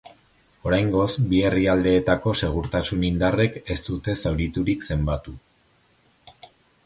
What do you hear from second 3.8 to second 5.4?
dute zauriturik zenbatu.